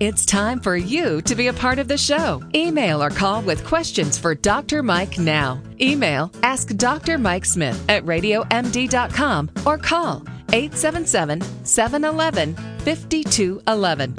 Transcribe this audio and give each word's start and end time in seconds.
It's 0.00 0.26
time 0.26 0.58
for 0.58 0.76
you 0.76 1.22
to 1.22 1.36
be 1.36 1.46
a 1.46 1.52
part 1.52 1.78
of 1.78 1.86
the 1.86 1.96
show. 1.96 2.42
Email 2.52 3.00
or 3.00 3.10
call 3.10 3.42
with 3.42 3.64
questions 3.64 4.18
for 4.18 4.34
Dr. 4.34 4.82
Mike 4.82 5.20
now. 5.20 5.62
Email 5.80 6.32
ask 6.42 6.66
Dr. 6.76 7.16
Mike 7.16 7.44
Smith 7.44 7.80
at 7.88 8.04
radiomd.com 8.04 9.50
or 9.64 9.78
call 9.78 10.24
877 10.52 11.42
711 11.64 12.56
5211. 12.80 14.14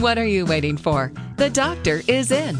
What 0.00 0.18
are 0.18 0.26
you 0.26 0.46
waiting 0.46 0.76
for? 0.76 1.12
The 1.36 1.50
doctor 1.50 2.02
is 2.08 2.32
in. 2.32 2.58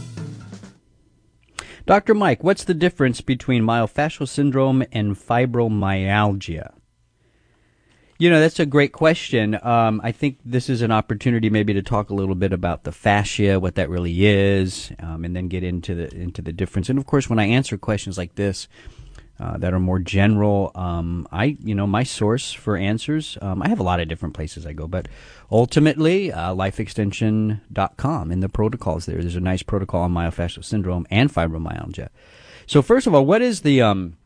Dr. 1.87 2.15
Mike, 2.15 2.45
what's 2.45 2.63
the 2.63 2.75
difference 2.75 3.21
between 3.21 3.65
myofascial 3.65 4.29
syndrome 4.29 4.85
and 4.93 5.17
fibromyalgia? 5.17 6.80
You 8.21 8.29
know, 8.29 8.39
that's 8.39 8.61
a 8.61 8.67
great 8.67 8.93
question. 8.93 9.59
Um, 9.63 10.03
I 10.05 10.13
think 10.13 10.41
this 10.45 10.69
is 10.69 10.83
an 10.83 10.91
opportunity 10.91 11.49
maybe 11.49 11.73
to 11.73 11.81
talk 11.81 12.11
a 12.11 12.15
little 12.15 12.35
bit 12.35 12.53
about 12.53 12.85
the 12.85 12.93
fascia, 12.93 13.59
what 13.59 13.77
that 13.77 13.89
really 13.89 14.27
is, 14.27 14.93
um, 14.99 15.25
and 15.25 15.35
then 15.35 15.49
get 15.49 15.65
into 15.65 15.95
the 15.95 16.15
into 16.15 16.43
the 16.43 16.53
difference. 16.53 16.91
And 16.91 16.99
of 16.99 17.07
course, 17.07 17.31
when 17.31 17.39
I 17.39 17.47
answer 17.47 17.79
questions 17.79 18.19
like 18.19 18.35
this 18.35 18.69
uh, 19.41 19.57
that 19.57 19.73
are 19.73 19.81
more 19.81 19.99
general, 19.99 20.71
um, 20.75 21.27
I 21.33 21.57
you 21.65 21.75
know 21.75 21.87
my 21.87 22.03
source 22.03 22.53
for 22.53 22.77
answers. 22.77 23.39
Um, 23.41 23.63
I 23.63 23.71
have 23.71 23.81
a 23.81 23.83
lot 23.83 24.01
of 24.01 24.09
different 24.09 24.35
places 24.35 24.67
I 24.67 24.75
go, 24.75 24.87
but 24.87 25.09
ultimately, 25.51 26.31
uh, 26.31 26.55
lifeextension.com 26.55 28.31
in 28.31 28.41
the 28.41 28.51
protocols 28.51 29.07
there. 29.07 29.23
There's 29.23 29.35
a 29.35 29.41
nice 29.41 29.63
protocol 29.63 30.03
on 30.03 30.13
myofascial 30.13 30.63
syndrome 30.63 31.07
and 31.11 31.33
fibromyalgia. 31.33 32.09
So 32.67 32.83
first 32.83 33.07
of 33.07 33.15
all, 33.15 33.25
what 33.25 33.41
is 33.41 33.63
the 33.63 33.81
um, 33.81 34.19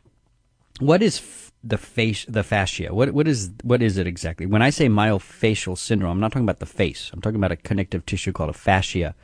what 0.81 1.01
is 1.01 1.44
the 1.65 1.79
face, 1.79 2.27
the 2.29 2.43
fascia. 2.43 2.95
What 2.95 3.13
what 3.13 3.27
is 3.27 3.51
what 3.63 3.83
is 3.83 3.97
it 3.97 4.07
exactly? 4.07 4.47
When 4.47 4.63
I 4.63 4.71
say 4.71 4.89
myofascial 4.89 5.79
syndrome, 5.79 6.13
I'm 6.13 6.21
not 6.21 6.33
talking 6.33 6.45
about 6.45 6.59
the 6.59 6.67
face. 6.67 7.11
I'm 7.13 7.21
talking 7.21 7.37
about 7.37 7.53
a 7.53 7.57
connective 7.57 8.05
tissue 8.05 8.33
called 8.33 8.51
a 8.51 8.55
fascia, 8.55 9.15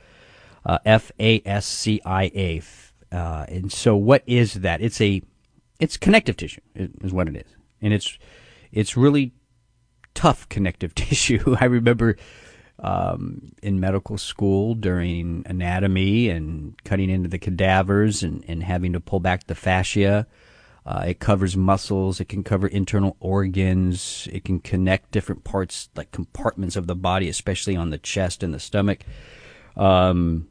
uh, 0.65 0.79
F 0.85 1.13
A 1.21 1.43
S 1.45 1.67
C 1.67 2.01
I 2.05 2.25
A. 2.35 2.63
Uh, 3.13 3.45
and 3.49 3.71
so, 3.71 3.95
what 3.95 4.23
is 4.27 4.55
that? 4.55 4.81
It's 4.81 5.01
a 5.01 5.23
it's 5.79 5.97
connective 5.97 6.37
tissue 6.37 6.61
is 6.75 7.13
what 7.13 7.29
it 7.29 7.37
is, 7.37 7.57
and 7.83 7.93
it's 7.93 8.19
it's 8.73 8.97
really 8.97 9.33
tough 10.15 10.49
connective 10.49 10.95
tissue. 10.95 11.57
I 11.61 11.67
remember 11.67 12.17
um, 12.79 13.53
in 13.63 13.81
medical 13.81 14.17
school 14.17 14.75
during 14.75 15.43
anatomy 15.47 16.31
and 16.31 16.83
cutting 16.85 17.11
into 17.11 17.29
the 17.29 17.39
cadavers 17.39 18.23
and, 18.23 18.43
and 18.49 18.63
having 18.63 18.95
to 18.95 19.01
pull 19.01 19.21
back 19.21 19.47
the 19.47 19.55
fascia 19.55 20.27
uh, 20.87 21.05
it 21.09 21.21
covers 21.21 21.57
muscles. 21.57 22.21
It 22.21 22.29
can 22.29 22.43
cover 22.43 22.67
internal 22.67 23.17
organs. 23.21 24.29
It 24.33 24.45
can 24.45 24.61
connect 24.61 25.11
different 25.11 25.45
parts, 25.45 25.91
like 25.95 26.11
compartments 26.11 26.77
of 26.77 26.87
the 26.87 26.97
body, 26.97 27.29
especially 27.29 27.77
on 27.77 27.91
the 27.91 27.99
chest 27.99 28.43
and 28.43 28.55
the 28.55 28.61
stomach. 28.61 29.05
Um, 29.77 30.49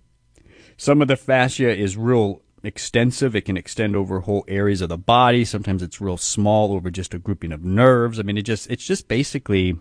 some 0.77 1.02
of 1.02 1.08
the 1.08 1.17
fascia 1.17 1.75
is 1.75 1.97
real 1.97 2.41
extensive. 2.63 3.36
It 3.36 3.41
can 3.41 3.58
extend 3.58 3.95
over 3.95 4.21
whole 4.21 4.45
areas 4.47 4.81
of 4.81 4.89
the 4.89 4.97
body. 4.97 5.45
Sometimes 5.45 5.81
it's 5.81 6.02
real 6.02 6.17
small 6.17 6.73
over 6.73 6.91
just 6.91 7.14
a 7.14 7.19
grouping 7.19 7.52
of 7.52 7.64
nerves. 7.64 8.19
I 8.19 8.23
mean, 8.23 8.38
it 8.38 8.43
just 8.43 8.69
it's 8.69 8.86
just 8.86 9.08
basically 9.08 9.77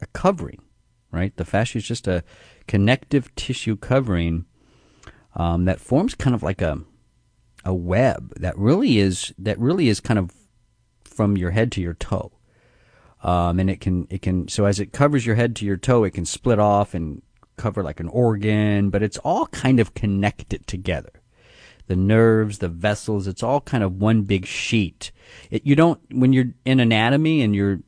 a 0.00 0.06
covering, 0.06 0.62
right? 1.10 1.36
The 1.36 1.44
fascia 1.44 1.78
is 1.78 1.86
just 1.86 2.06
a 2.06 2.22
connective 2.66 3.34
tissue 3.34 3.76
covering 3.76 4.46
um, 5.34 5.64
that 5.64 5.80
forms 5.80 6.14
kind 6.14 6.34
of 6.34 6.42
like 6.42 6.62
a 6.62 6.80
a 7.64 7.74
web 7.74 8.32
that 8.36 8.56
really 8.58 8.98
is 8.98 9.32
that 9.38 9.58
really 9.58 9.88
is 9.88 10.00
kind 10.00 10.18
of 10.18 10.32
from 11.04 11.36
your 11.36 11.50
head 11.50 11.70
to 11.72 11.80
your 11.80 11.94
toe. 11.94 12.32
Um, 13.22 13.60
and 13.60 13.70
it 13.70 13.80
can 13.80 14.06
it 14.10 14.22
can 14.22 14.48
so 14.48 14.64
as 14.64 14.80
it 14.80 14.92
covers 14.92 15.24
your 15.24 15.36
head 15.36 15.54
to 15.56 15.64
your 15.64 15.76
toe, 15.76 16.04
it 16.04 16.12
can 16.12 16.24
split 16.24 16.58
off 16.58 16.94
and 16.94 17.22
cover 17.56 17.82
like 17.82 18.00
an 18.00 18.08
organ, 18.08 18.90
but 18.90 19.02
it's 19.02 19.18
all 19.18 19.46
kind 19.48 19.78
of 19.78 19.94
connected 19.94 20.66
together. 20.66 21.12
The 21.86 21.96
nerves, 21.96 22.58
the 22.58 22.68
vessels, 22.68 23.26
it's 23.26 23.42
all 23.42 23.60
kind 23.60 23.84
of 23.84 24.00
one 24.00 24.22
big 24.22 24.46
sheet. 24.46 25.12
It, 25.50 25.66
you 25.66 25.76
don't 25.76 26.00
when 26.10 26.32
you're 26.32 26.52
in 26.64 26.80
anatomy 26.80 27.42
and 27.42 27.54
you're 27.54 27.80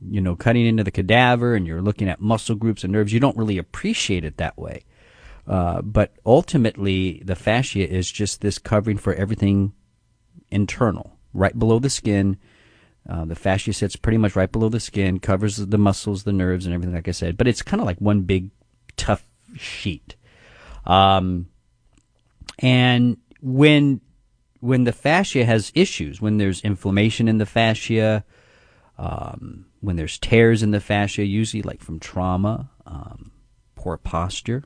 you 0.00 0.20
know 0.20 0.36
cutting 0.36 0.66
into 0.66 0.84
the 0.84 0.90
cadaver 0.90 1.54
and 1.54 1.66
you're 1.66 1.82
looking 1.82 2.08
at 2.08 2.20
muscle 2.20 2.54
groups 2.54 2.84
and 2.84 2.92
nerves, 2.92 3.12
you 3.12 3.20
don't 3.20 3.36
really 3.36 3.58
appreciate 3.58 4.24
it 4.24 4.38
that 4.38 4.56
way. 4.56 4.84
Uh, 5.46 5.82
but 5.82 6.12
ultimately, 6.24 7.22
the 7.24 7.36
fascia 7.36 7.88
is 7.88 8.10
just 8.10 8.40
this 8.40 8.58
covering 8.58 8.96
for 8.96 9.14
everything 9.14 9.72
internal, 10.50 11.18
right 11.32 11.58
below 11.58 11.78
the 11.78 11.90
skin. 11.90 12.38
Uh, 13.08 13.24
the 13.26 13.34
fascia 13.34 13.72
sits 13.72 13.96
pretty 13.96 14.16
much 14.16 14.34
right 14.34 14.50
below 14.50 14.70
the 14.70 14.80
skin, 14.80 15.18
covers 15.18 15.56
the 15.56 15.78
muscles, 15.78 16.24
the 16.24 16.32
nerves, 16.32 16.64
and 16.64 16.74
everything, 16.74 16.94
like 16.94 17.08
I 17.08 17.12
said. 17.12 17.36
But 17.36 17.48
it's 17.48 17.60
kind 17.62 17.80
of 17.80 17.86
like 17.86 17.98
one 17.98 18.22
big 18.22 18.50
tough 18.96 19.26
sheet. 19.56 20.16
Um, 20.86 21.48
and 22.58 23.18
when 23.40 24.00
when 24.60 24.84
the 24.84 24.92
fascia 24.92 25.44
has 25.44 25.70
issues, 25.74 26.22
when 26.22 26.38
there's 26.38 26.62
inflammation 26.62 27.28
in 27.28 27.36
the 27.36 27.44
fascia, 27.44 28.24
um, 28.96 29.66
when 29.80 29.96
there's 29.96 30.18
tears 30.18 30.62
in 30.62 30.70
the 30.70 30.80
fascia, 30.80 31.22
usually 31.22 31.62
like 31.62 31.82
from 31.82 32.00
trauma, 32.00 32.70
um, 32.86 33.30
poor 33.74 33.98
posture, 33.98 34.64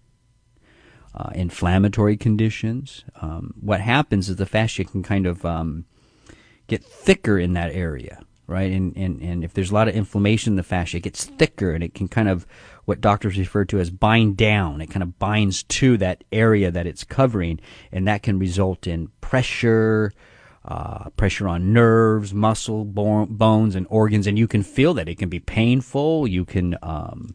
uh, 1.18 1.30
inflammatory 1.34 2.16
conditions. 2.16 3.04
Um, 3.20 3.54
what 3.60 3.80
happens 3.80 4.28
is 4.28 4.36
the 4.36 4.46
fascia 4.46 4.84
can 4.84 5.02
kind 5.02 5.26
of 5.26 5.44
um, 5.44 5.84
get 6.68 6.84
thicker 6.84 7.38
in 7.38 7.54
that 7.54 7.72
area, 7.72 8.22
right? 8.46 8.70
And, 8.70 8.96
and, 8.96 9.20
and 9.20 9.42
if 9.42 9.52
there's 9.52 9.72
a 9.72 9.74
lot 9.74 9.88
of 9.88 9.96
inflammation 9.96 10.52
in 10.52 10.56
the 10.56 10.62
fascia, 10.62 10.98
it 10.98 11.02
gets 11.02 11.24
thicker 11.24 11.72
and 11.72 11.82
it 11.82 11.92
can 11.92 12.06
kind 12.06 12.28
of, 12.28 12.46
what 12.84 13.00
doctors 13.02 13.36
refer 13.36 13.64
to 13.66 13.80
as 13.80 13.90
bind 13.90 14.36
down. 14.36 14.80
It 14.80 14.90
kind 14.90 15.02
of 15.02 15.18
binds 15.18 15.62
to 15.64 15.98
that 15.98 16.24
area 16.32 16.70
that 16.70 16.86
it's 16.86 17.04
covering, 17.04 17.60
and 17.92 18.08
that 18.08 18.22
can 18.22 18.38
result 18.38 18.86
in 18.86 19.08
pressure, 19.20 20.12
uh, 20.64 21.10
pressure 21.10 21.48
on 21.48 21.74
nerves, 21.74 22.32
muscle, 22.32 22.84
bones, 22.86 23.74
and 23.74 23.86
organs, 23.90 24.26
and 24.26 24.38
you 24.38 24.48
can 24.48 24.62
feel 24.62 24.94
that. 24.94 25.08
It 25.08 25.18
can 25.18 25.28
be 25.28 25.40
painful. 25.40 26.26
You 26.28 26.46
can, 26.46 26.76
um, 26.82 27.34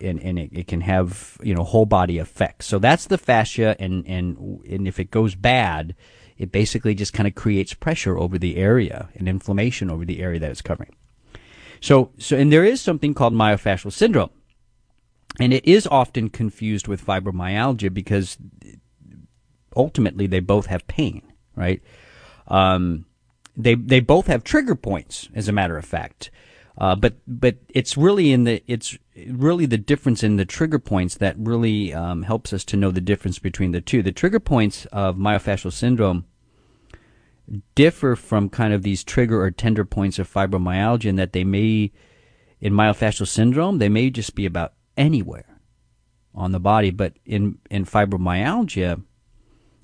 and, 0.00 0.20
and 0.20 0.38
it, 0.38 0.50
it, 0.52 0.66
can 0.66 0.80
have 0.80 1.38
you 1.42 1.54
know 1.54 1.64
whole 1.64 1.86
body 1.86 2.18
effects. 2.18 2.66
So 2.66 2.78
that's 2.78 3.06
the 3.06 3.18
fascia, 3.18 3.76
and 3.78 4.06
and 4.06 4.36
and 4.68 4.88
if 4.88 4.98
it 4.98 5.10
goes 5.10 5.34
bad, 5.34 5.94
it 6.38 6.52
basically 6.52 6.94
just 6.94 7.12
kind 7.12 7.26
of 7.26 7.34
creates 7.34 7.74
pressure 7.74 8.18
over 8.18 8.38
the 8.38 8.56
area 8.56 9.08
and 9.14 9.28
inflammation 9.28 9.90
over 9.90 10.04
the 10.04 10.20
area 10.20 10.40
that 10.40 10.50
it's 10.50 10.62
covering. 10.62 10.94
So 11.80 12.10
so 12.18 12.36
and 12.36 12.52
there 12.52 12.64
is 12.64 12.80
something 12.80 13.14
called 13.14 13.34
myofascial 13.34 13.92
syndrome, 13.92 14.30
and 15.38 15.52
it 15.52 15.64
is 15.64 15.86
often 15.86 16.30
confused 16.30 16.88
with 16.88 17.04
fibromyalgia 17.04 17.92
because 17.92 18.38
ultimately 19.76 20.26
they 20.26 20.40
both 20.40 20.66
have 20.66 20.86
pain, 20.86 21.22
right? 21.54 21.82
Um, 22.48 23.06
they 23.56 23.74
they 23.74 24.00
both 24.00 24.26
have 24.26 24.44
trigger 24.44 24.74
points, 24.74 25.28
as 25.34 25.48
a 25.48 25.52
matter 25.52 25.76
of 25.76 25.84
fact. 25.84 26.30
Uh, 26.78 26.94
but 26.94 27.14
but 27.26 27.56
it's 27.70 27.96
really 27.96 28.32
in 28.32 28.44
the 28.44 28.62
it's 28.66 28.98
really 29.28 29.64
the 29.64 29.78
difference 29.78 30.22
in 30.22 30.36
the 30.36 30.44
trigger 30.44 30.78
points 30.78 31.16
that 31.16 31.34
really 31.38 31.94
um, 31.94 32.22
helps 32.22 32.52
us 32.52 32.64
to 32.64 32.76
know 32.76 32.90
the 32.90 33.00
difference 33.00 33.38
between 33.38 33.72
the 33.72 33.80
two. 33.80 34.02
The 34.02 34.12
trigger 34.12 34.40
points 34.40 34.84
of 34.86 35.16
myofascial 35.16 35.72
syndrome 35.72 36.26
differ 37.74 38.14
from 38.14 38.50
kind 38.50 38.74
of 38.74 38.82
these 38.82 39.04
trigger 39.04 39.40
or 39.40 39.50
tender 39.50 39.84
points 39.84 40.18
of 40.18 40.30
fibromyalgia 40.30 41.06
in 41.06 41.16
that 41.16 41.32
they 41.32 41.44
may 41.44 41.92
in 42.60 42.72
myofascial 42.72 43.26
syndrome 43.26 43.78
they 43.78 43.88
may 43.88 44.10
just 44.10 44.34
be 44.34 44.44
about 44.44 44.74
anywhere 44.96 45.60
on 46.34 46.52
the 46.52 46.60
body, 46.60 46.90
but 46.90 47.14
in 47.24 47.58
in 47.70 47.86
fibromyalgia 47.86 49.02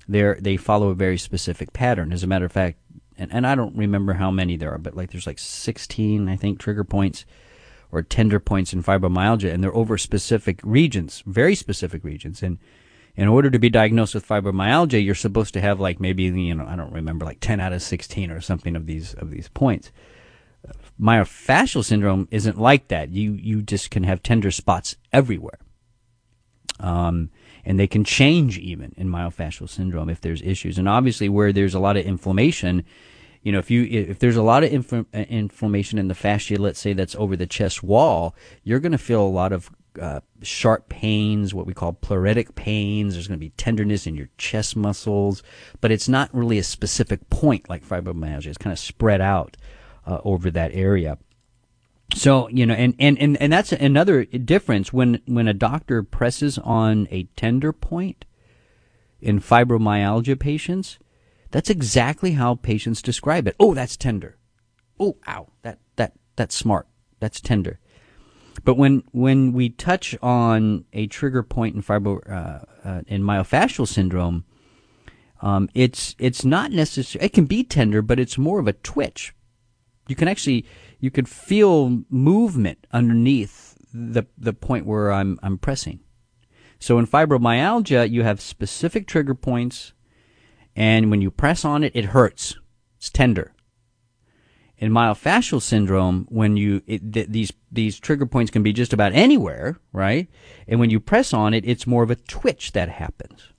they 0.07 0.35
they 0.39 0.57
follow 0.57 0.89
a 0.89 0.95
very 0.95 1.17
specific 1.17 1.73
pattern. 1.73 2.13
As 2.13 2.23
a 2.23 2.27
matter 2.27 2.45
of 2.45 2.51
fact, 2.51 2.77
and, 3.17 3.31
and 3.33 3.47
I 3.47 3.55
don't 3.55 3.75
remember 3.75 4.13
how 4.13 4.31
many 4.31 4.57
there 4.57 4.71
are, 4.71 4.77
but 4.77 4.95
like 4.95 5.11
there's 5.11 5.27
like 5.27 5.39
16, 5.39 6.27
I 6.27 6.35
think, 6.35 6.59
trigger 6.59 6.83
points 6.83 7.25
or 7.91 8.01
tender 8.01 8.39
points 8.39 8.73
in 8.73 8.81
fibromyalgia, 8.83 9.53
and 9.53 9.63
they're 9.63 9.75
over 9.75 9.97
specific 9.97 10.59
regions, 10.63 11.23
very 11.27 11.53
specific 11.55 12.03
regions. 12.03 12.41
And 12.41 12.57
in 13.15 13.27
order 13.27 13.51
to 13.51 13.59
be 13.59 13.69
diagnosed 13.69 14.15
with 14.15 14.27
fibromyalgia, 14.27 15.03
you're 15.03 15.13
supposed 15.13 15.53
to 15.53 15.61
have 15.61 15.79
like 15.79 15.99
maybe 15.99 16.23
you 16.23 16.55
know 16.55 16.65
I 16.65 16.75
don't 16.75 16.91
remember 16.91 17.25
like 17.25 17.39
10 17.39 17.59
out 17.59 17.73
of 17.73 17.81
16 17.81 18.31
or 18.31 18.41
something 18.41 18.75
of 18.75 18.87
these 18.87 19.13
of 19.13 19.29
these 19.29 19.47
points. 19.49 19.91
Myofascial 20.99 21.83
syndrome 21.83 22.27
isn't 22.31 22.59
like 22.59 22.87
that. 22.87 23.09
You 23.09 23.33
you 23.33 23.61
just 23.61 23.91
can 23.91 24.03
have 24.03 24.23
tender 24.23 24.49
spots 24.49 24.95
everywhere. 25.11 25.59
Um, 26.79 27.29
and 27.65 27.79
they 27.79 27.87
can 27.87 28.03
change 28.03 28.57
even 28.57 28.93
in 28.97 29.07
myofascial 29.09 29.69
syndrome 29.69 30.09
if 30.09 30.21
there's 30.21 30.41
issues. 30.41 30.77
And 30.77 30.87
obviously, 30.89 31.29
where 31.29 31.53
there's 31.53 31.73
a 31.73 31.79
lot 31.79 31.97
of 31.97 32.05
inflammation, 32.05 32.83
you 33.41 33.51
know, 33.51 33.59
if 33.59 33.69
you 33.69 33.83
if 33.83 34.19
there's 34.19 34.35
a 34.35 34.43
lot 34.43 34.63
of 34.63 34.93
uh, 34.93 35.03
inflammation 35.13 35.99
in 35.99 36.07
the 36.07 36.15
fascia, 36.15 36.55
let's 36.55 36.79
say 36.79 36.93
that's 36.93 37.15
over 37.15 37.35
the 37.35 37.47
chest 37.47 37.83
wall, 37.83 38.35
you're 38.63 38.79
going 38.79 38.91
to 38.91 38.97
feel 38.97 39.21
a 39.21 39.27
lot 39.27 39.51
of 39.51 39.69
uh, 40.01 40.21
sharp 40.41 40.89
pains, 40.89 41.53
what 41.53 41.67
we 41.67 41.73
call 41.73 41.93
pleuritic 41.93 42.55
pains. 42.55 43.13
There's 43.13 43.27
going 43.27 43.39
to 43.39 43.45
be 43.45 43.51
tenderness 43.51 44.07
in 44.07 44.15
your 44.15 44.29
chest 44.37 44.75
muscles, 44.75 45.43
but 45.81 45.91
it's 45.91 46.09
not 46.09 46.33
really 46.33 46.57
a 46.57 46.63
specific 46.63 47.29
point 47.29 47.69
like 47.69 47.85
fibromyalgia. 47.85 48.47
It's 48.47 48.57
kind 48.57 48.73
of 48.73 48.79
spread 48.79 49.21
out 49.21 49.57
uh, 50.05 50.19
over 50.23 50.49
that 50.51 50.71
area. 50.73 51.17
So 52.13 52.47
you 52.49 52.65
know, 52.65 52.73
and, 52.73 52.95
and, 52.99 53.17
and, 53.19 53.41
and 53.41 53.51
that's 53.51 53.71
another 53.71 54.25
difference 54.25 54.93
when 54.93 55.21
when 55.25 55.47
a 55.47 55.53
doctor 55.53 56.03
presses 56.03 56.57
on 56.59 57.07
a 57.09 57.23
tender 57.35 57.73
point 57.73 58.25
in 59.21 59.39
fibromyalgia 59.39 60.39
patients. 60.39 60.99
That's 61.51 61.69
exactly 61.69 62.31
how 62.31 62.55
patients 62.55 63.01
describe 63.01 63.47
it. 63.47 63.55
Oh, 63.59 63.73
that's 63.73 63.95
tender. 63.95 64.37
Oh, 64.99 65.17
ow, 65.27 65.49
that 65.61 65.79
that 65.95 66.13
that's 66.35 66.55
smart. 66.55 66.87
That's 67.19 67.39
tender. 67.39 67.79
But 68.63 68.75
when 68.75 69.03
when 69.11 69.53
we 69.53 69.69
touch 69.69 70.15
on 70.21 70.85
a 70.93 71.07
trigger 71.07 71.43
point 71.43 71.75
in 71.75 71.83
fibro 71.83 72.19
uh, 72.29 72.87
uh, 72.87 73.01
in 73.07 73.21
myofascial 73.23 73.87
syndrome, 73.87 74.45
um, 75.41 75.69
it's 75.73 76.15
it's 76.19 76.45
not 76.45 76.71
necessary. 76.71 77.25
It 77.25 77.33
can 77.33 77.45
be 77.45 77.63
tender, 77.63 78.01
but 78.01 78.19
it's 78.19 78.37
more 78.37 78.59
of 78.59 78.67
a 78.67 78.73
twitch. 78.73 79.33
You 80.07 80.15
can 80.15 80.27
actually 80.27 80.65
you 81.03 81.11
could 81.11 81.27
feel 81.27 82.05
movement 82.09 82.87
underneath 82.93 83.75
the 83.93 84.23
the 84.37 84.53
point 84.53 84.85
where 84.85 85.11
I'm 85.11 85.37
I'm 85.43 85.57
pressing. 85.57 85.99
So 86.79 86.97
in 86.97 87.07
fibromyalgia, 87.07 88.09
you 88.09 88.23
have 88.23 88.39
specific 88.39 89.05
trigger 89.05 89.35
points, 89.35 89.91
and 90.77 91.11
when 91.11 91.21
you 91.21 91.29
press 91.29 91.65
on 91.65 91.83
it, 91.83 91.91
it 91.93 92.05
hurts. 92.05 92.55
It's 92.95 93.09
tender. 93.09 93.51
In 94.77 94.93
myofascial 94.93 95.61
syndrome, 95.61 96.25
when 96.29 96.55
you 96.55 96.81
it, 96.87 97.11
th- 97.11 97.27
these 97.27 97.51
these 97.69 97.99
trigger 97.99 98.25
points 98.25 98.49
can 98.49 98.63
be 98.63 98.71
just 98.71 98.93
about 98.93 99.11
anywhere, 99.11 99.81
right? 99.91 100.29
And 100.69 100.79
when 100.79 100.89
you 100.89 101.01
press 101.01 101.33
on 101.33 101.53
it, 101.53 101.65
it's 101.65 101.85
more 101.85 102.03
of 102.03 102.11
a 102.11 102.15
twitch 102.15 102.71
that 102.71 102.87
happens. 102.87 103.49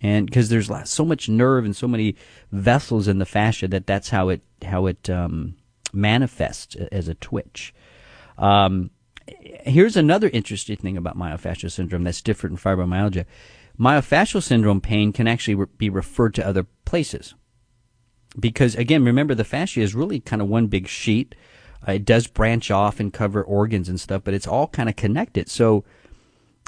And 0.00 0.24
because 0.24 0.48
there's 0.48 0.70
so 0.84 1.04
much 1.04 1.28
nerve 1.28 1.66
and 1.66 1.76
so 1.76 1.86
many 1.86 2.16
vessels 2.50 3.06
in 3.06 3.18
the 3.18 3.26
fascia 3.26 3.68
that 3.68 3.86
that's 3.86 4.08
how 4.08 4.30
it 4.30 4.40
how 4.62 4.86
it 4.86 5.10
um, 5.10 5.56
manifests 5.92 6.76
as 6.92 7.08
a 7.08 7.14
twitch. 7.14 7.74
Um, 8.36 8.90
here's 9.64 9.96
another 9.96 10.28
interesting 10.32 10.76
thing 10.76 10.96
about 10.96 11.18
myofascial 11.18 11.70
syndrome 11.70 12.04
that's 12.04 12.22
different 12.22 12.58
from 12.58 12.78
fibromyalgia. 12.78 13.24
Myofascial 13.78 14.42
syndrome 14.42 14.80
pain 14.80 15.12
can 15.12 15.28
actually 15.28 15.54
re- 15.54 15.66
be 15.76 15.90
referred 15.90 16.34
to 16.34 16.46
other 16.46 16.66
places. 16.84 17.34
Because 18.38 18.74
again, 18.74 19.04
remember 19.04 19.34
the 19.34 19.44
fascia 19.44 19.80
is 19.80 19.94
really 19.94 20.20
kind 20.20 20.42
of 20.42 20.48
one 20.48 20.66
big 20.66 20.88
sheet. 20.88 21.34
Uh, 21.86 21.92
it 21.92 22.04
does 22.04 22.26
branch 22.26 22.70
off 22.70 23.00
and 23.00 23.12
cover 23.12 23.42
organs 23.42 23.88
and 23.88 24.00
stuff, 24.00 24.22
but 24.24 24.34
it's 24.34 24.46
all 24.46 24.66
kind 24.68 24.88
of 24.88 24.96
connected. 24.96 25.48
So 25.48 25.84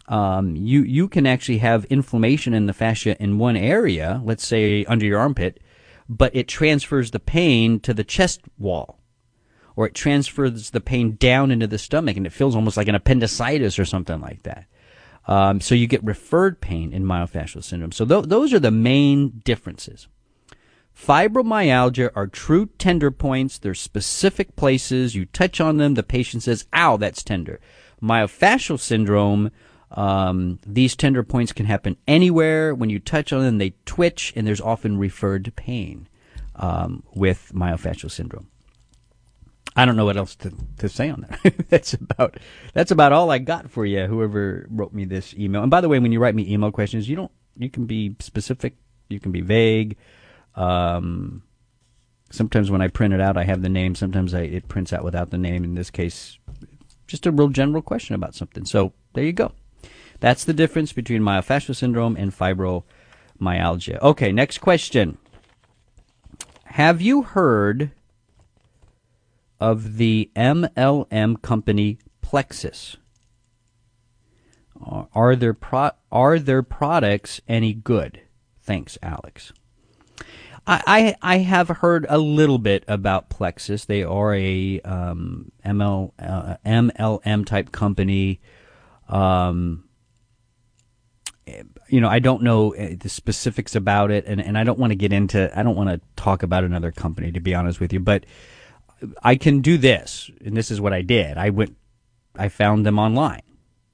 um, 0.08 0.56
you 0.56 0.82
you 0.82 1.08
can 1.08 1.26
actually 1.26 1.58
have 1.58 1.84
inflammation 1.86 2.54
in 2.54 2.66
the 2.66 2.72
fascia 2.72 3.20
in 3.22 3.38
one 3.38 3.56
area, 3.56 4.20
let's 4.24 4.46
say 4.46 4.84
under 4.86 5.04
your 5.04 5.18
armpit, 5.18 5.60
but 6.08 6.34
it 6.34 6.48
transfers 6.48 7.10
the 7.10 7.20
pain 7.20 7.80
to 7.80 7.92
the 7.92 8.04
chest 8.04 8.42
wall 8.58 8.99
or 9.76 9.86
it 9.86 9.94
transfers 9.94 10.70
the 10.70 10.80
pain 10.80 11.16
down 11.16 11.50
into 11.50 11.66
the 11.66 11.78
stomach 11.78 12.16
and 12.16 12.26
it 12.26 12.32
feels 12.32 12.56
almost 12.56 12.76
like 12.76 12.88
an 12.88 12.94
appendicitis 12.94 13.78
or 13.78 13.84
something 13.84 14.20
like 14.20 14.42
that. 14.42 14.66
Um, 15.26 15.60
so 15.60 15.74
you 15.74 15.86
get 15.86 16.02
referred 16.04 16.60
pain 16.60 16.92
in 16.92 17.04
myofascial 17.04 17.62
syndrome. 17.62 17.92
So 17.92 18.04
th- 18.04 18.24
those 18.24 18.52
are 18.52 18.58
the 18.58 18.70
main 18.70 19.40
differences. 19.44 20.08
Fibromyalgia 20.96 22.10
are 22.14 22.26
true 22.26 22.66
tender 22.78 23.10
points. 23.10 23.58
They're 23.58 23.74
specific 23.74 24.56
places. 24.56 25.14
You 25.14 25.24
touch 25.26 25.60
on 25.60 25.76
them, 25.76 25.94
the 25.94 26.02
patient 26.02 26.42
says, 26.42 26.66
ow, 26.74 26.96
that's 26.96 27.22
tender. 27.22 27.60
Myofascial 28.02 28.78
syndrome, 28.78 29.50
um, 29.92 30.58
these 30.66 30.96
tender 30.96 31.22
points 31.22 31.52
can 31.52 31.66
happen 31.66 31.96
anywhere. 32.06 32.74
When 32.74 32.90
you 32.90 32.98
touch 32.98 33.32
on 33.32 33.42
them, 33.42 33.58
they 33.58 33.74
twitch, 33.86 34.32
and 34.36 34.46
there's 34.46 34.60
often 34.60 34.98
referred 34.98 35.52
pain 35.56 36.08
um, 36.56 37.02
with 37.14 37.52
myofascial 37.54 38.10
syndrome. 38.10 38.49
I 39.76 39.84
don't 39.84 39.96
know 39.96 40.04
what 40.04 40.16
else 40.16 40.34
to, 40.36 40.52
to 40.78 40.88
say 40.88 41.10
on 41.10 41.26
that. 41.28 41.54
that's 41.68 41.94
about 41.94 42.38
that's 42.74 42.90
about 42.90 43.12
all 43.12 43.30
I 43.30 43.38
got 43.38 43.70
for 43.70 43.86
you. 43.86 44.06
Whoever 44.06 44.66
wrote 44.70 44.92
me 44.92 45.04
this 45.04 45.34
email. 45.34 45.62
And 45.62 45.70
by 45.70 45.80
the 45.80 45.88
way, 45.88 45.98
when 45.98 46.12
you 46.12 46.20
write 46.20 46.34
me 46.34 46.52
email 46.52 46.72
questions, 46.72 47.08
you 47.08 47.16
don't 47.16 47.30
you 47.56 47.70
can 47.70 47.86
be 47.86 48.16
specific, 48.20 48.74
you 49.08 49.20
can 49.20 49.32
be 49.32 49.40
vague. 49.40 49.96
Um, 50.56 51.42
sometimes 52.30 52.70
when 52.70 52.82
I 52.82 52.88
print 52.88 53.14
it 53.14 53.20
out, 53.20 53.36
I 53.36 53.44
have 53.44 53.62
the 53.62 53.68
name. 53.68 53.94
Sometimes 53.94 54.34
I, 54.34 54.40
it 54.40 54.68
prints 54.68 54.92
out 54.92 55.04
without 55.04 55.30
the 55.30 55.38
name. 55.38 55.62
In 55.62 55.74
this 55.74 55.90
case, 55.90 56.38
just 57.06 57.26
a 57.26 57.32
real 57.32 57.48
general 57.48 57.82
question 57.82 58.14
about 58.14 58.34
something. 58.34 58.64
So 58.64 58.92
there 59.14 59.24
you 59.24 59.32
go. 59.32 59.52
That's 60.20 60.44
the 60.44 60.52
difference 60.52 60.92
between 60.92 61.22
myofascial 61.22 61.74
syndrome 61.76 62.16
and 62.16 62.36
fibromyalgia. 62.36 64.00
Okay, 64.00 64.32
next 64.32 64.58
question. 64.58 65.18
Have 66.64 67.00
you 67.00 67.22
heard 67.22 67.90
of 69.60 69.96
the 69.96 70.30
MLM 70.34 71.40
company 71.42 71.98
Plexus. 72.22 72.96
Are 75.14 75.36
their 75.36 75.52
pro- 75.52 75.90
are 76.10 76.38
their 76.38 76.62
products 76.62 77.40
any 77.46 77.74
good? 77.74 78.22
Thanks, 78.62 78.96
Alex. 79.02 79.52
I, 80.66 81.16
I, 81.20 81.38
have 81.38 81.68
heard 81.68 82.06
a 82.08 82.18
little 82.18 82.58
bit 82.58 82.84
about 82.86 83.28
Plexus. 83.28 83.86
They 83.86 84.04
are 84.04 84.34
a 84.34 84.80
um, 84.82 85.50
ML, 85.64 86.12
uh, 86.18 86.56
MLM 86.64 87.44
type 87.44 87.72
company. 87.72 88.40
Um, 89.08 89.84
you 91.88 92.00
know, 92.00 92.08
I 92.08 92.20
don't 92.20 92.42
know 92.42 92.74
uh, 92.74 92.94
the 92.98 93.08
specifics 93.08 93.74
about 93.74 94.12
it, 94.12 94.26
and, 94.26 94.40
and 94.40 94.56
I 94.56 94.62
don't 94.62 94.78
want 94.78 94.92
to 94.92 94.96
get 94.96 95.12
into. 95.12 95.50
I 95.58 95.62
don't 95.62 95.76
want 95.76 95.90
to 95.90 96.00
talk 96.14 96.42
about 96.42 96.62
another 96.62 96.92
company, 96.92 97.32
to 97.32 97.40
be 97.40 97.54
honest 97.54 97.80
with 97.80 97.92
you. 97.92 97.98
But 98.00 98.24
I 99.22 99.36
can 99.36 99.60
do 99.60 99.78
this, 99.78 100.30
and 100.44 100.56
this 100.56 100.70
is 100.70 100.80
what 100.80 100.92
I 100.92 101.02
did. 101.02 101.36
I 101.38 101.50
went, 101.50 101.76
I 102.36 102.48
found 102.48 102.84
them 102.84 102.98
online. 102.98 103.42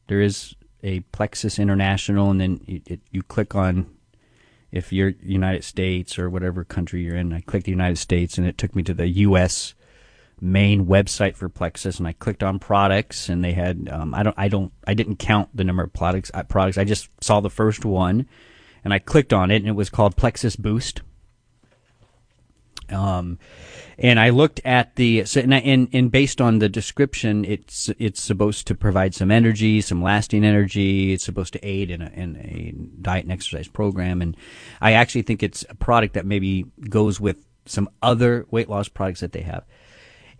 There 0.08 0.20
is 0.20 0.55
a 0.82 1.00
Plexus 1.00 1.58
International, 1.58 2.31
and 2.31 2.41
then 2.41 2.61
it, 2.67 2.82
it, 2.87 3.00
you 3.11 3.23
click 3.23 3.55
on 3.55 3.91
if 4.70 4.93
you're 4.93 5.14
United 5.23 5.64
States 5.64 6.19
or 6.19 6.29
whatever 6.29 6.64
country 6.64 7.03
you're 7.03 7.17
in. 7.17 7.32
I 7.32 7.41
clicked 7.41 7.67
the 7.67 7.73
United 7.73 7.99
States, 7.99 8.38
and 8.38 8.47
it 8.47 8.58
took 8.58 8.75
me 8.75 8.82
to 8.85 8.94
the 8.94 9.08
U.S. 9.08 9.75
main 10.41 10.87
website 10.87 11.37
for 11.37 11.49
Plexus, 11.49 11.99
and 11.99 12.06
I 12.06 12.12
clicked 12.12 12.43
on 12.43 12.58
products, 12.58 13.29
and 13.29 13.44
they 13.44 13.53
had 13.53 13.88
um, 13.91 14.14
I 14.14 14.23
don't 14.23 14.38
I 14.38 14.49
don't 14.49 14.73
I 14.87 14.94
didn't 14.94 15.17
count 15.17 15.49
the 15.55 15.64
number 15.64 15.82
of 15.82 15.93
products 15.93 16.31
uh, 16.35 16.43
products. 16.43 16.79
I 16.79 16.85
just 16.85 17.08
saw 17.20 17.41
the 17.41 17.50
first 17.50 17.85
one, 17.85 18.29
and 18.85 18.93
I 18.93 18.99
clicked 18.99 19.32
on 19.32 19.50
it, 19.50 19.56
and 19.56 19.69
it 19.69 19.73
was 19.73 19.91
called 19.91 20.17
Plexus 20.17 20.56
Boost. 20.56 21.03
Um, 22.91 23.38
and 23.99 24.21
I 24.21 24.31
looked 24.31 24.61
at 24.65 24.97
the 24.97 25.25
so 25.25 25.41
and, 25.41 25.55
and, 25.55 25.88
and 25.93 26.11
based 26.11 26.41
on 26.41 26.59
the 26.59 26.69
description, 26.69 27.44
it's 27.44 27.91
it's 27.99 28.23
supposed 28.23 28.67
to 28.67 28.75
provide 28.75 29.15
some 29.15 29.31
energy, 29.31 29.81
some 29.81 30.03
lasting 30.03 30.44
energy. 30.44 31.12
It's 31.12 31.25
supposed 31.25 31.53
to 31.55 31.67
aid 31.67 31.91
in 31.91 32.03
a, 32.03 32.10
in 32.10 32.37
a 32.37 33.03
diet 33.03 33.25
and 33.25 33.32
exercise 33.32 33.69
program, 33.69 34.20
and 34.20 34.37
I 34.81 34.93
actually 34.93 35.22
think 35.22 35.43
it's 35.43 35.65
a 35.69 35.75
product 35.75 36.15
that 36.15 36.27
maybe 36.27 36.67
goes 36.89 37.20
with 37.20 37.46
some 37.65 37.89
other 38.03 38.46
weight 38.51 38.69
loss 38.69 38.89
products 38.89 39.20
that 39.20 39.32
they 39.32 39.43
have. 39.43 39.65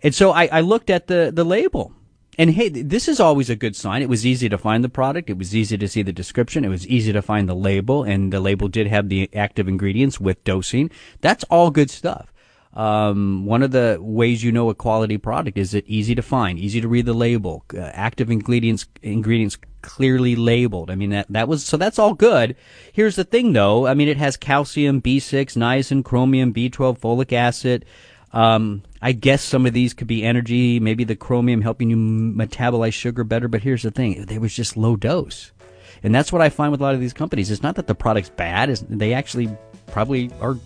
And 0.03 0.13
so 0.13 0.31
I, 0.31 0.47
I 0.51 0.61
looked 0.61 0.89
at 0.89 1.07
the 1.07 1.31
the 1.33 1.43
label, 1.43 1.93
and 2.37 2.51
hey, 2.51 2.69
this 2.69 3.07
is 3.07 3.19
always 3.19 3.49
a 3.49 3.55
good 3.55 3.75
sign. 3.75 4.03
It 4.03 4.09
was 4.09 4.25
easy 4.25 4.47
to 4.49 4.57
find 4.59 4.83
the 4.83 4.89
product. 4.89 5.31
It 5.31 5.37
was 5.39 5.55
easy 5.55 5.77
to 5.79 5.87
see 5.87 6.03
the 6.03 6.13
description. 6.13 6.63
It 6.63 6.69
was 6.69 6.87
easy 6.87 7.11
to 7.11 7.21
find 7.23 7.49
the 7.49 7.55
label, 7.55 8.03
and 8.03 8.31
the 8.31 8.39
label 8.39 8.67
did 8.67 8.85
have 8.85 9.09
the 9.09 9.27
active 9.35 9.67
ingredients 9.67 10.19
with 10.19 10.43
dosing. 10.43 10.91
That's 11.21 11.43
all 11.45 11.71
good 11.71 11.89
stuff. 11.89 12.31
Um, 12.77 13.47
one 13.47 13.63
of 13.63 13.71
the 13.71 13.97
ways 13.99 14.43
you 14.43 14.51
know 14.51 14.69
a 14.69 14.75
quality 14.75 15.17
product 15.17 15.57
is 15.57 15.73
it 15.73 15.83
easy 15.87 16.13
to 16.13 16.21
find, 16.21 16.59
easy 16.59 16.79
to 16.79 16.87
read 16.87 17.07
the 17.07 17.13
label, 17.13 17.65
uh, 17.73 17.79
active 17.79 18.29
ingredients 18.29 18.85
ingredients 19.01 19.57
clearly 19.81 20.35
labeled. 20.35 20.91
I 20.91 20.95
mean 20.95 21.09
that 21.09 21.25
that 21.29 21.47
was 21.47 21.65
so 21.65 21.75
that's 21.75 21.97
all 21.97 22.13
good. 22.13 22.55
Here's 22.93 23.15
the 23.15 23.23
thing 23.23 23.53
though. 23.53 23.87
I 23.87 23.95
mean 23.95 24.07
it 24.07 24.17
has 24.17 24.37
calcium, 24.37 25.01
B6, 25.01 25.57
niacin, 25.57 26.05
chromium, 26.05 26.53
B12, 26.53 26.99
folic 26.99 27.33
acid. 27.33 27.83
Um, 28.31 28.83
I 29.01 29.11
guess 29.11 29.41
some 29.41 29.65
of 29.65 29.73
these 29.73 29.95
could 29.95 30.05
be 30.05 30.23
energy, 30.23 30.79
maybe 30.79 31.03
the 31.03 31.15
chromium 31.15 31.63
helping 31.63 31.89
you 31.89 31.97
metabolize 31.97 32.93
sugar 32.93 33.23
better. 33.23 33.47
But 33.47 33.63
here's 33.63 33.81
the 33.81 33.89
thing: 33.89 34.23
they 34.25 34.37
was 34.37 34.53
just 34.53 34.77
low 34.77 34.95
dose, 34.95 35.51
and 36.03 36.13
that's 36.13 36.31
what 36.31 36.43
I 36.43 36.49
find 36.49 36.71
with 36.71 36.81
a 36.81 36.83
lot 36.83 36.93
of 36.93 36.99
these 36.99 37.13
companies. 37.13 37.49
It's 37.49 37.63
not 37.63 37.73
that 37.77 37.87
the 37.87 37.95
product's 37.95 38.29
bad; 38.29 38.69
it's, 38.69 38.83
they 38.87 39.15
actually 39.15 39.49
probably 39.87 40.29
are 40.41 40.59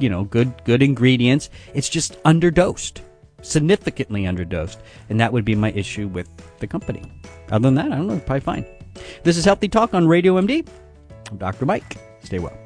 you 0.00 0.08
know, 0.08 0.24
good 0.24 0.52
good 0.64 0.82
ingredients. 0.82 1.50
It's 1.74 1.88
just 1.88 2.22
underdosed, 2.24 3.00
significantly 3.42 4.22
underdosed, 4.22 4.78
and 5.08 5.20
that 5.20 5.32
would 5.32 5.44
be 5.44 5.54
my 5.54 5.72
issue 5.72 6.08
with 6.08 6.28
the 6.58 6.66
company. 6.66 7.02
Other 7.50 7.68
than 7.68 7.74
that, 7.74 7.92
I 7.92 7.96
don't 7.96 8.08
know, 8.08 8.18
probably 8.20 8.40
fine. 8.40 8.66
This 9.22 9.36
is 9.36 9.44
Healthy 9.44 9.68
Talk 9.68 9.94
on 9.94 10.08
Radio 10.08 10.40
MD. 10.40 10.66
I'm 11.30 11.36
Dr. 11.38 11.66
Mike. 11.66 11.96
Stay 12.22 12.38
well. 12.38 12.56